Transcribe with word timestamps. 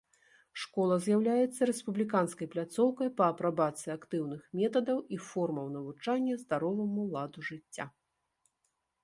Школа 0.59 0.95
з'яўляецца 1.07 1.61
рэспубліканскай 1.69 2.47
пляцоўкай 2.55 3.09
па 3.19 3.27
апрабацыі 3.35 3.91
актыўных 3.97 4.41
метадаў 4.61 4.97
і 5.17 5.21
формаў 5.29 5.67
навучання 5.77 6.33
здароваму 6.47 7.07
ладу 7.15 7.39
жыцця. 7.53 7.85